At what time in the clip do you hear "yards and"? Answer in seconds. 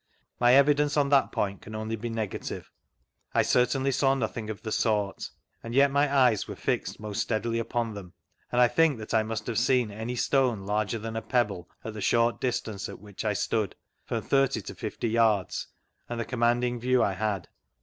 15.09-16.19